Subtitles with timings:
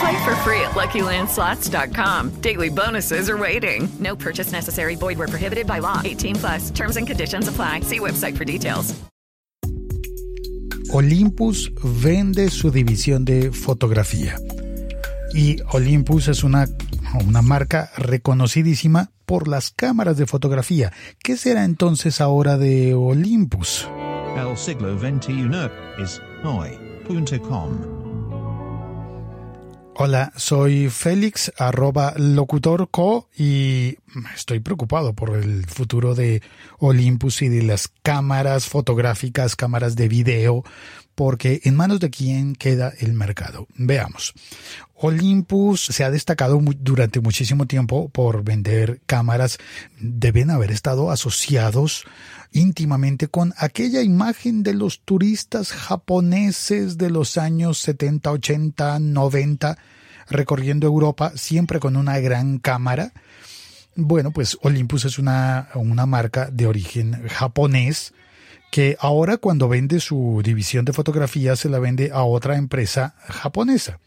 [0.00, 2.40] Play for free at LuckyLandSlots.com.
[2.40, 3.88] Daily bonuses are waiting.
[4.00, 4.96] No purchase necessary.
[4.96, 6.00] Void where prohibited by law.
[6.04, 6.70] 18 plus.
[6.70, 7.80] Terms and conditions apply.
[7.80, 8.94] See website for details.
[10.94, 14.36] Olympus vende su división de fotografía.
[15.34, 16.68] Y Olympus es una,
[17.26, 20.92] una marca reconocidísima por las cámaras de fotografía.
[21.20, 23.88] ¿Qué será entonces ahora de Olympus?
[24.36, 25.48] El siglo XXI
[25.98, 28.03] es hoy.com.
[29.96, 33.96] Hola, soy Félix, arroba locutorco y
[34.34, 36.42] estoy preocupado por el futuro de
[36.80, 40.64] Olympus y de las cámaras fotográficas, cámaras de video,
[41.14, 43.68] porque en manos de quién queda el mercado.
[43.76, 44.34] Veamos.
[44.94, 49.58] Olympus se ha destacado durante muchísimo tiempo por vender cámaras.
[50.00, 52.04] Deben haber estado asociados
[52.54, 59.76] íntimamente con aquella imagen de los turistas japoneses de los años 70, 80, 90
[60.30, 63.12] recorriendo Europa siempre con una gran cámara.
[63.96, 68.14] Bueno, pues Olympus es una, una marca de origen japonés
[68.70, 73.98] que ahora cuando vende su división de fotografía se la vende a otra empresa japonesa.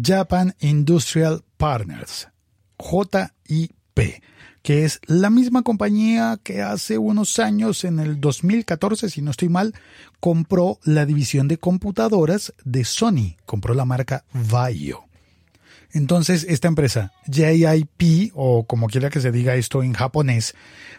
[0.00, 2.28] Japan Industrial Partners,
[2.78, 3.72] JIP
[4.64, 9.50] que es la misma compañía que hace unos años, en el 2014, si no estoy
[9.50, 9.74] mal,
[10.20, 15.04] compró la división de computadoras de Sony, compró la marca Vaio.
[15.92, 20.54] Entonces, esta empresa, JIP, o como quiera que se diga esto en japonés,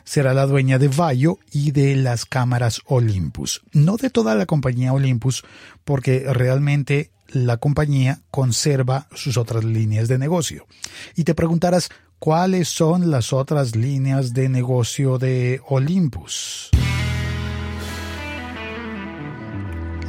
[0.06, 3.64] será la dueña de Vaio y de las cámaras Olympus.
[3.74, 5.44] No de toda la compañía Olympus,
[5.84, 10.68] porque realmente la compañía conserva sus otras líneas de negocio.
[11.16, 11.90] Y te preguntarás,
[12.26, 16.72] ¿Cuáles son las otras líneas de negocio de Olympus?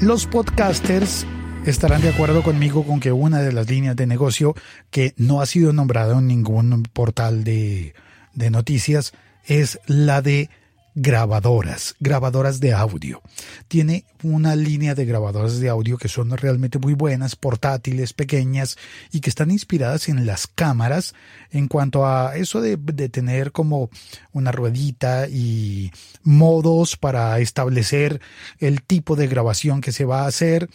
[0.00, 1.27] Los podcasters
[1.66, 4.54] estarán de acuerdo conmigo con que una de las líneas de negocio
[4.91, 7.94] que no ha sido nombrada en ningún portal de,
[8.33, 9.12] de noticias
[9.44, 10.48] es la de
[10.96, 13.20] grabadoras, grabadoras de audio.
[13.68, 18.78] Tiene una línea de grabadoras de audio que son realmente muy buenas, portátiles, pequeñas
[19.12, 21.14] y que están inspiradas en las cámaras
[21.50, 22.76] en cuanto a eso de,
[23.08, 23.90] tener como
[24.32, 25.92] una ruedita y
[26.22, 28.20] modos para establecer
[28.58, 30.68] el tipo de grabación que se va a hacer.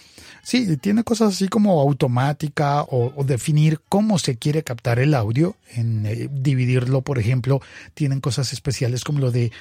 [0.44, 6.06] Sí, tiene cosas así como automática o, definir cómo se quiere captar el audio, en
[6.06, 7.62] eh, dividirlo, por ejemplo,
[7.94, 9.52] tienen cosas especiales como lo de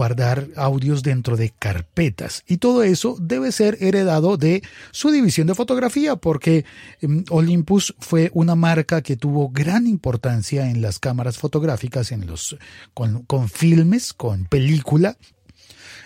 [0.00, 2.42] guardar audios dentro de carpetas.
[2.46, 4.62] Y todo eso debe ser heredado de
[4.92, 6.64] su división de fotografía, porque
[7.02, 12.56] em, Olympus fue una marca que tuvo gran importancia en las cámaras fotográficas, en los,
[12.94, 15.18] con, con filmes, con película,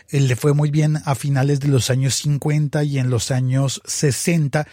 [0.09, 3.81] él le fue muy bien a finales de los años 50 y en los años
[3.85, 4.67] 60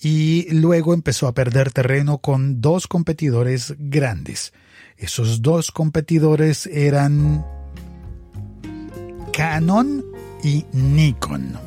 [0.00, 4.52] y luego empezó a perder terreno con dos competidores grandes.
[4.96, 7.44] Esos dos competidores eran
[9.32, 10.04] Canon
[10.44, 11.58] y Nikon.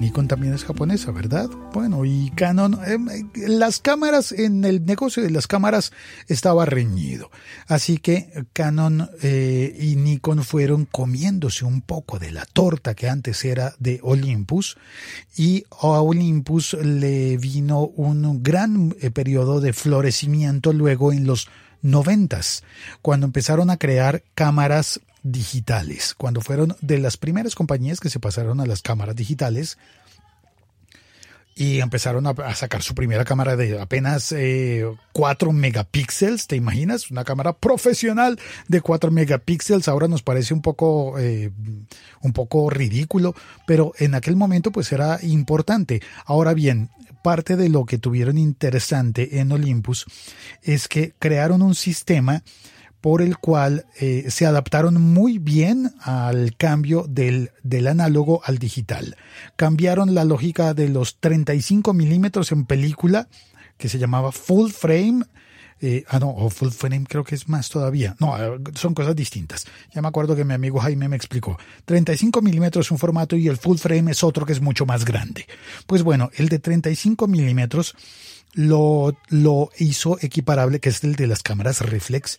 [0.00, 1.50] Nikon también es japonesa, ¿verdad?
[1.74, 5.92] Bueno, y Canon, em, las cámaras, en el negocio de las cámaras
[6.28, 7.30] estaba reñido.
[7.66, 13.44] Así que Canon eh, y Nikon fueron comiéndose un poco de la torta que antes
[13.44, 14.78] era de Olympus
[15.36, 21.48] y a Olympus le vino un gran eh, periodo de florecimiento luego en los
[21.82, 22.64] noventas,
[23.02, 28.60] cuando empezaron a crear cámaras digitales, cuando fueron de las primeras compañías que se pasaron
[28.60, 29.78] a las cámaras digitales
[31.54, 37.10] y empezaron a, sacar su primera cámara de apenas eh, 4 megapíxeles, ¿te imaginas?
[37.10, 38.38] Una cámara profesional
[38.68, 41.50] de 4 megapíxeles, ahora nos parece un poco, eh,
[42.22, 43.34] un poco ridículo,
[43.66, 46.00] pero en aquel momento pues era importante.
[46.24, 46.88] Ahora bien,
[47.22, 50.06] parte de lo que tuvieron interesante en Olympus
[50.62, 52.42] es que crearon un sistema
[53.02, 59.16] por el cual eh, se adaptaron muy bien al cambio del, del, análogo al digital.
[59.56, 63.28] Cambiaron la lógica de los 35 milímetros en película,
[63.76, 65.24] que se llamaba full frame.
[65.80, 68.14] Eh, ah, no, o full frame creo que es más todavía.
[68.20, 69.66] No, eh, son cosas distintas.
[69.92, 71.58] Ya me acuerdo que mi amigo Jaime me explicó.
[71.86, 75.04] 35 milímetros es un formato y el full frame es otro que es mucho más
[75.04, 75.48] grande.
[75.88, 77.96] Pues bueno, el de 35 milímetros
[78.54, 82.38] lo, lo hizo equiparable, que es el de las cámaras reflex.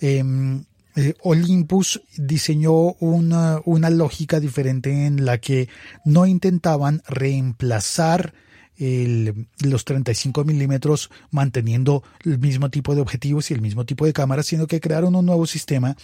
[0.00, 0.64] Em,
[0.96, 5.68] eh, Olympus diseñó una, una, lógica diferente en la que
[6.04, 8.34] no intentaban reemplazar
[8.80, 14.46] los 35 milímetros manteniendo el mismo tipo de objetivos y el mismo tipo de cámaras,
[14.46, 15.98] sino que crearon un nuevo sistema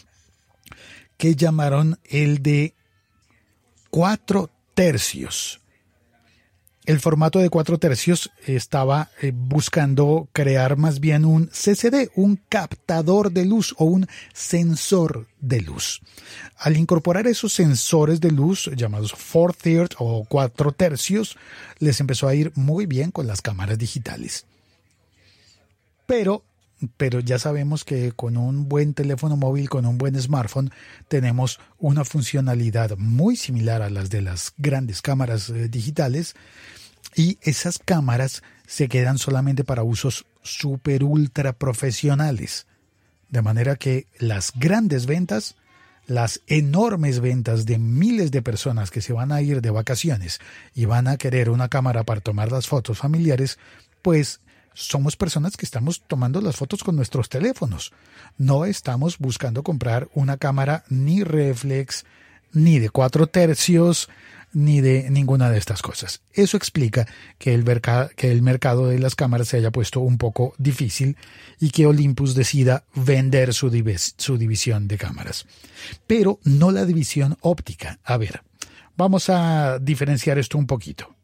[1.16, 2.74] que llamaron el de
[3.88, 5.62] cuatro tercios
[6.86, 13.32] el formato de cuatro tercios estaba eh, buscando crear más bien un CCD, un captador
[13.32, 16.00] de luz o un sensor de luz.
[16.56, 21.36] Al incorporar esos sensores de luz llamados four thirds o cuatro tercios,
[21.80, 24.46] les empezó a ir muy bien con las cámaras digitales.
[26.06, 26.44] Pero
[26.98, 30.70] pero ya sabemos que con un buen teléfono móvil, con un buen smartphone,
[31.08, 36.34] tenemos una funcionalidad muy similar a las de las grandes cámaras eh, digitales
[37.16, 42.66] y esas cámaras se quedan solamente para usos super ultra profesionales.
[43.30, 45.56] De manera que las grandes ventas,
[46.06, 50.40] las enormes ventas de miles de personas que se van a ir de vacaciones
[50.74, 53.58] y van a querer una cámara para tomar las fotos familiares,
[54.02, 54.40] pues
[54.74, 57.92] somos personas que estamos tomando las fotos con nuestros teléfonos.
[58.36, 62.04] No estamos buscando comprar una cámara ni reflex,
[62.52, 64.10] ni de cuatro tercios,
[64.56, 66.22] ni de ninguna de estas cosas.
[66.32, 67.06] Eso explica
[67.38, 67.62] que el,
[68.16, 71.18] que el mercado de las cámaras se haya puesto un poco difícil
[71.60, 73.70] y que Olympus decida vender su,
[74.16, 75.44] su división de cámaras.
[76.06, 77.98] Pero no la división óptica.
[78.02, 78.40] A ver,
[78.96, 81.14] vamos a diferenciar esto un poquito.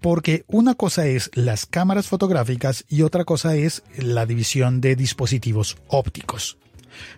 [0.00, 5.78] porque una cosa es las cámaras fotográficas y otra cosa es la división de dispositivos
[5.88, 6.58] ópticos.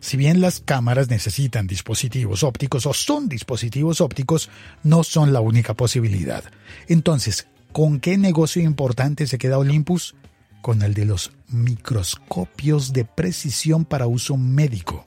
[0.01, 4.51] Si bien las cámaras necesitan dispositivos ópticos o son dispositivos ópticos,
[4.83, 6.45] no son la única posibilidad.
[6.87, 10.15] Entonces, ¿con qué negocio importante se queda Olympus?
[10.63, 15.07] Con el de los microscopios de precisión para uso médico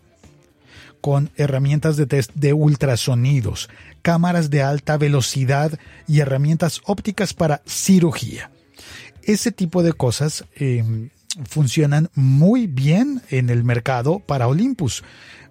[1.01, 3.69] con herramientas de test de ultrasonidos,
[4.03, 5.77] cámaras de alta velocidad
[6.07, 8.51] y herramientas ópticas para cirugía.
[9.23, 11.09] Ese tipo de cosas eh,
[11.47, 15.03] funcionan muy bien en el mercado para Olympus.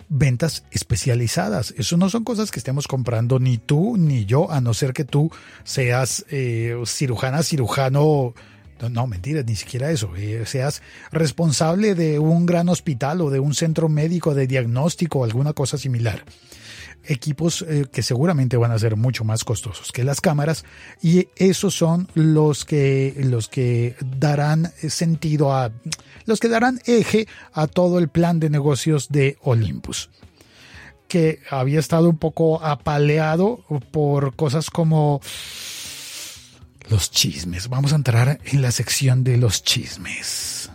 [0.08, 1.72] Ventas especializadas.
[1.76, 5.04] Eso no son cosas que estemos comprando ni tú ni yo, a no ser que
[5.04, 5.30] tú
[5.62, 8.34] seas eh, cirujana, cirujano.
[8.80, 10.10] No, no, mentiras, ni siquiera eso.
[10.16, 10.82] Eh, seas
[11.12, 15.78] responsable de un gran hospital o de un centro médico de diagnóstico o alguna cosa
[15.78, 16.24] similar
[17.04, 20.64] equipos eh, que seguramente van a ser mucho más costosos que las cámaras
[21.02, 25.72] y esos son los que los que darán sentido a
[26.26, 30.10] los que darán eje a todo el plan de negocios de Olympus
[31.08, 35.20] que había estado un poco apaleado por cosas como
[36.88, 37.68] los chismes.
[37.68, 40.70] Vamos a entrar en la sección de los chismes.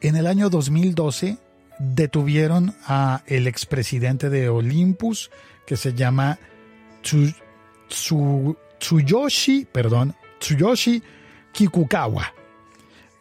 [0.00, 1.38] En el año 2012
[1.78, 5.30] detuvieron a el expresidente de Olympus
[5.66, 6.38] que se llama
[8.78, 11.02] Tsuyoshi, perdón, Tsuyoshi
[11.52, 12.32] Kikukawa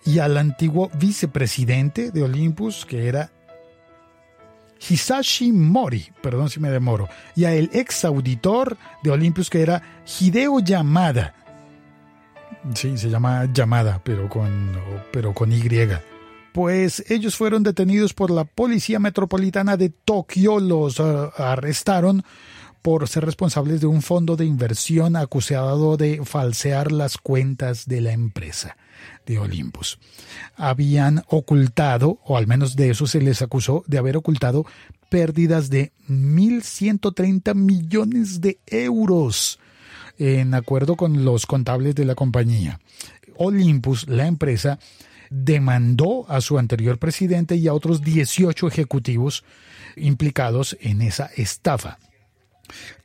[0.06, 3.32] y al antiguo vicepresidente de Olympus que era
[4.90, 9.82] Hisashi Mori, perdón si me demoro, y a el ex auditor de Olympus que era
[10.20, 11.36] Hideo Yamada.
[12.74, 14.72] Sí, se llama Yamada, pero con,
[15.12, 15.62] pero con Y
[16.52, 22.24] pues ellos fueron detenidos por la Policía Metropolitana de Tokio, los uh, arrestaron
[22.82, 28.12] por ser responsables de un fondo de inversión acusado de falsear las cuentas de la
[28.12, 28.76] empresa
[29.26, 30.00] de Olympus.
[30.56, 34.66] Habían ocultado, o al menos de eso se les acusó, de haber ocultado
[35.10, 39.60] pérdidas de 1.130 millones de euros
[40.18, 42.80] en acuerdo con los contables de la compañía.
[43.38, 44.80] Olympus, la empresa,
[45.32, 49.44] demandó a su anterior presidente y a otros 18 ejecutivos
[49.96, 51.98] implicados en esa estafa.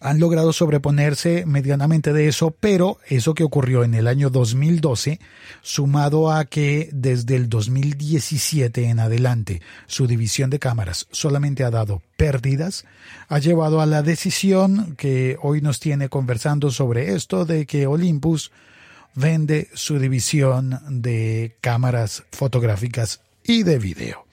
[0.00, 5.18] Han logrado sobreponerse medianamente de eso, pero eso que ocurrió en el año 2012,
[5.62, 12.02] sumado a que desde el 2017 en adelante su división de cámaras solamente ha dado
[12.16, 12.84] pérdidas,
[13.28, 18.52] ha llevado a la decisión que hoy nos tiene conversando sobre esto de que Olympus
[19.16, 24.26] vende su división de cámaras fotográficas y de video.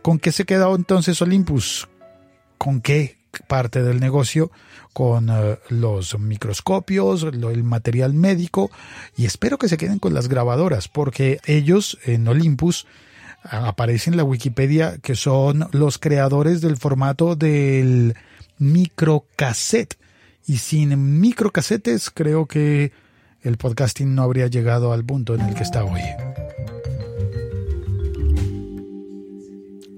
[0.00, 1.88] ¿Con qué se queda entonces Olympus?
[2.56, 4.50] ¿Con qué parte del negocio?
[4.92, 8.70] con eh, los microscopios, el material médico
[9.16, 12.86] y espero que se queden con las grabadoras porque ellos en Olympus
[13.42, 18.14] aparece en la Wikipedia que son los creadores del formato del
[18.58, 19.96] microcassette
[20.46, 22.92] y sin microcassettes creo que
[23.42, 26.02] el podcasting no habría llegado al punto en el que está hoy.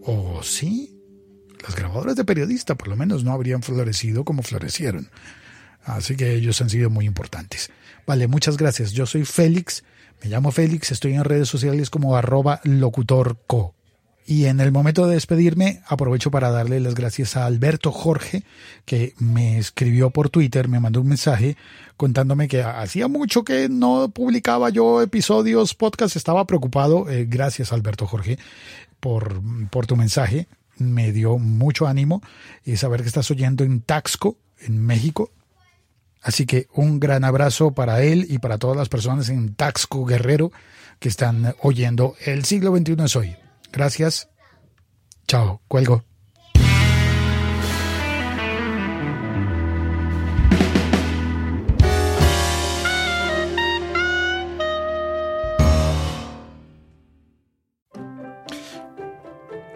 [0.05, 0.93] ¿O sí?
[1.63, 5.09] las grabadoras de periodista por lo menos no habrían florecido como florecieron.
[5.85, 7.71] Así que ellos han sido muy importantes.
[8.07, 8.93] Vale, muchas gracias.
[8.93, 9.85] Yo soy Félix,
[10.23, 13.75] me llamo Félix, estoy en redes sociales como arroba locutorco.
[14.25, 18.45] Y en el momento de despedirme, aprovecho para darle las gracias a Alberto Jorge,
[18.85, 21.57] que me escribió por Twitter, me mandó un mensaje
[21.97, 27.11] contándome que hacía mucho que no publicaba yo episodios, podcast, estaba preocupado.
[27.11, 28.39] Eh, gracias, Alberto Jorge,
[29.01, 30.47] por, por tu mensaje
[30.83, 32.23] me dio mucho ánimo
[32.65, 35.31] y saber que estás oyendo en Taxco, en México.
[36.23, 40.53] Así que un gran abrazo para él y para todas las personas en Taxco Guerrero
[41.01, 43.42] que están oyendo El siglo XXI es hoy.
[43.73, 44.29] Gracias.
[45.27, 45.63] Chao.
[45.67, 46.05] Cuelgo.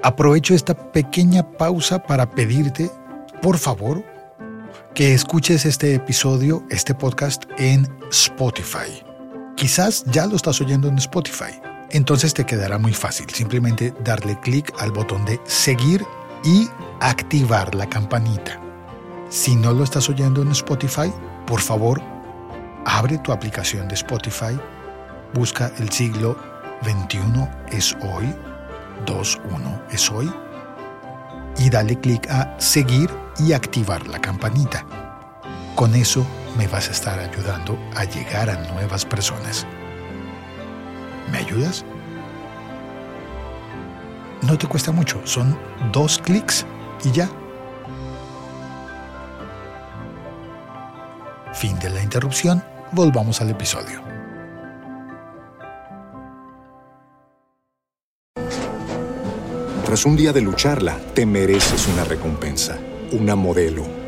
[0.03, 2.89] Aprovecho esta pequeña pausa para pedirte,
[3.43, 4.05] por favor,
[4.95, 9.03] que escuches este episodio, este podcast en Spotify.
[9.57, 11.66] Quizás ya lo estás oyendo en Spotify.
[11.91, 13.27] Entonces te quedará muy fácil.
[13.31, 16.05] Simplemente darle clic al botón de seguir
[16.45, 16.69] y
[17.01, 18.61] activar la campanita.
[19.29, 21.13] Si no lo estás oyendo en Spotify,
[21.47, 22.01] por favor,
[22.85, 24.59] abre tu aplicación de Spotify,
[25.35, 26.37] busca el siglo
[26.85, 28.33] 21 es hoy
[29.07, 30.33] 21 es hoy
[31.59, 34.85] y dale clic a seguir y activar la campanita.
[35.75, 36.27] Con eso
[36.57, 39.67] me vas a estar ayudando a llegar a nuevas personas.
[41.31, 41.85] ¿Me ayudas?
[44.43, 45.59] No te cuesta mucho, son
[45.93, 46.65] dos clics
[47.05, 47.29] y ya.
[51.53, 54.03] Fin de la interrupción, volvamos al episodio.
[59.85, 62.79] Tras un día de lucharla, te mereces una recompensa,
[63.13, 63.87] una modelo,